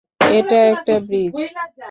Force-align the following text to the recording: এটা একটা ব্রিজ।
এটা 0.21 0.59
একটা 0.73 0.93
ব্রিজ। 1.07 1.35